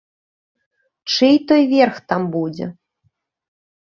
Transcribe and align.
Чый 1.11 1.35
той 1.51 1.63
верх 1.75 1.97
там 2.15 2.21
будзе? 2.37 2.65